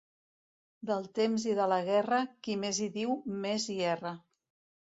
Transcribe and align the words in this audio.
Del 0.91 1.05
temps 1.19 1.45
i 1.51 1.53
de 1.59 1.67
la 1.73 1.79
guerra, 1.89 2.21
qui 2.47 2.57
més 2.65 2.81
hi 2.87 2.91
diu, 2.99 3.15
més 3.47 3.69
hi 3.75 3.81
erra. 3.95 4.17